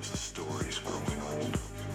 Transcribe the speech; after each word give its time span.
as 0.00 0.10
the 0.10 0.16
story's 0.16 0.78
growing 0.78 1.22
old. 1.30 1.89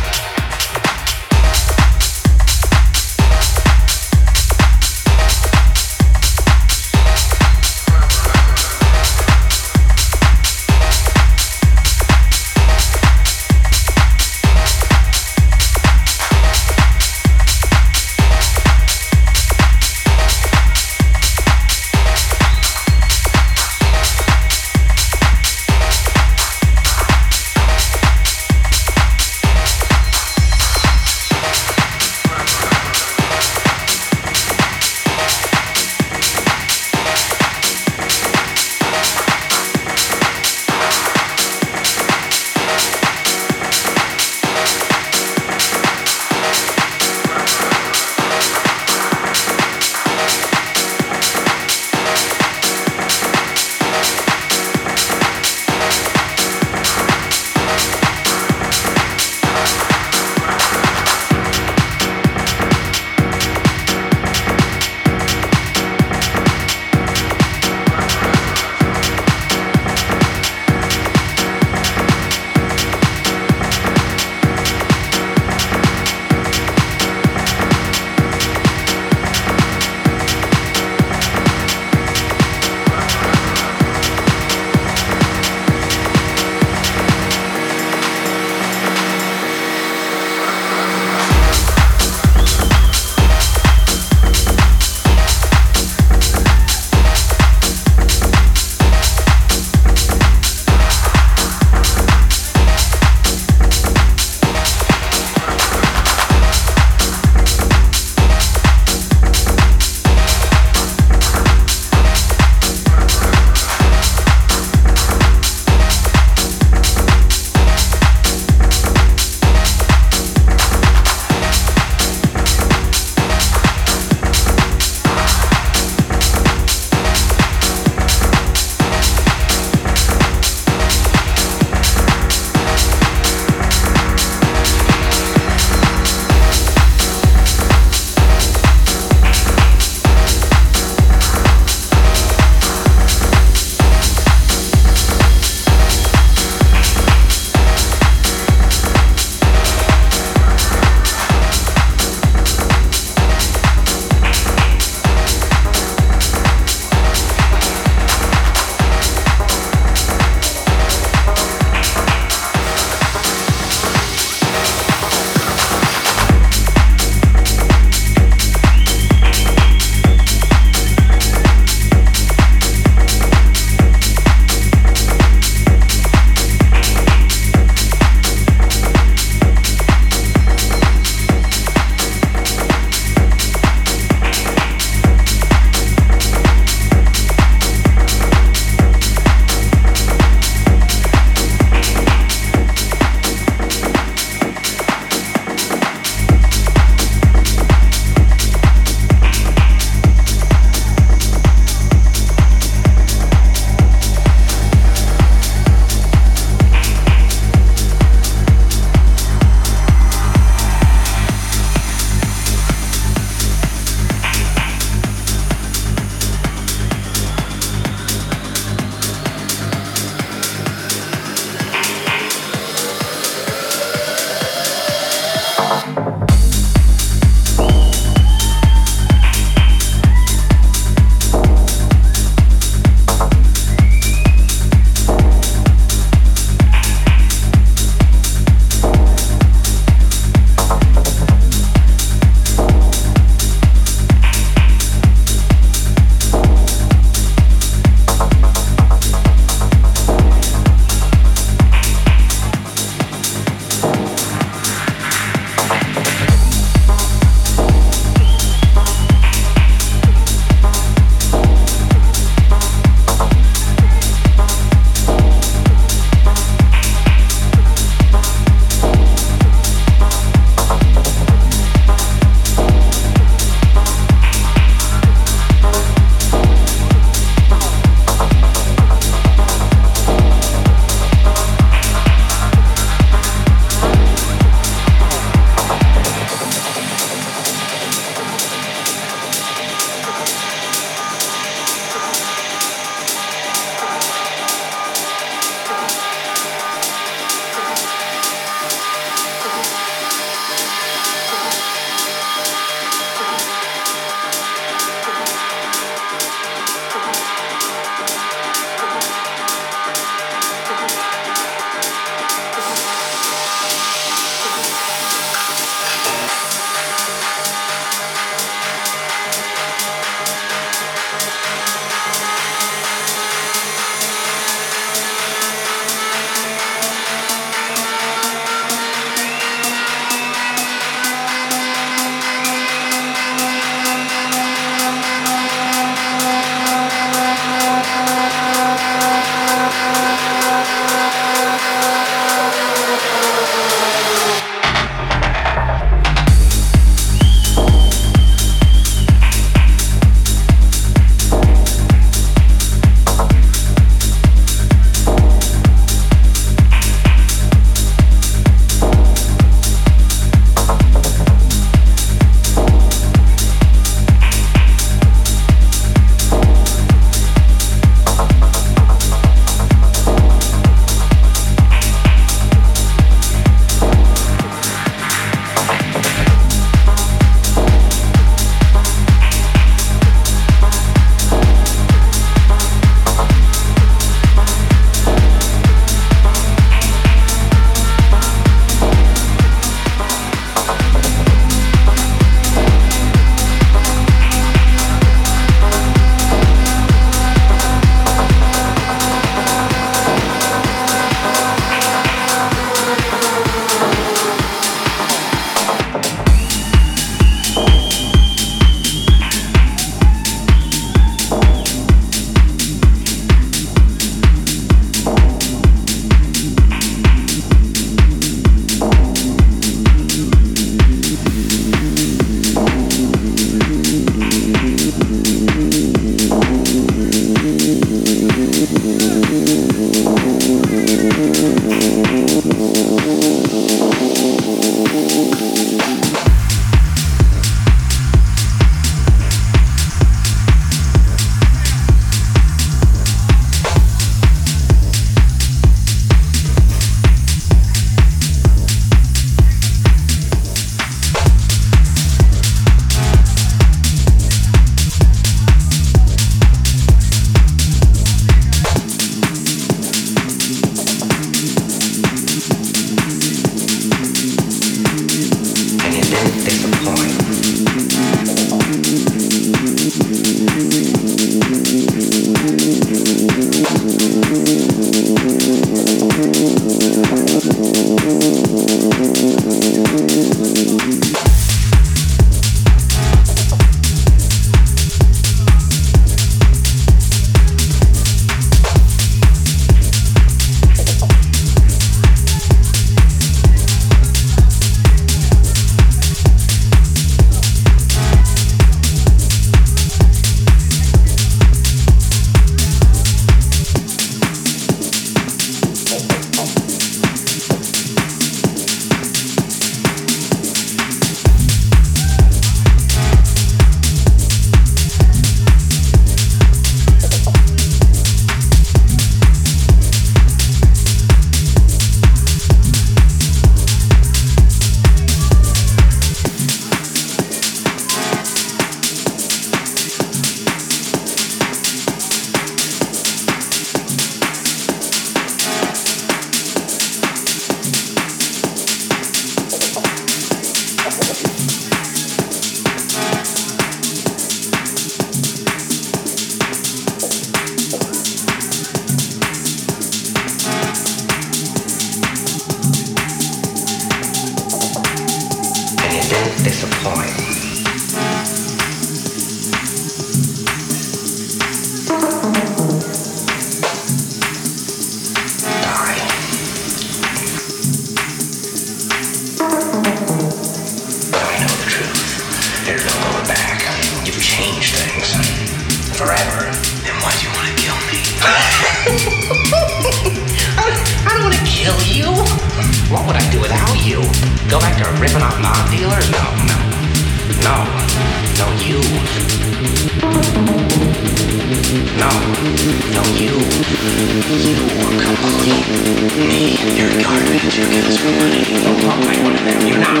You 594.30 594.36
were 594.36 595.02
completely 595.02 596.06
me 596.16 596.54
and 596.60 596.78
your 596.78 596.86
garbage. 597.02 597.58
You 597.58 597.66
guys 597.66 597.98
were 598.00 598.14
letting 598.14 598.46
one 598.54 598.62
know 598.62 598.74
what 598.78 599.08
I 599.08 599.18
wanted, 599.24 599.42
and 599.42 599.68
you're 599.68 599.80
not. 599.80 600.00